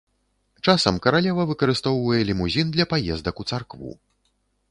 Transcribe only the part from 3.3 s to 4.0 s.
у царкву.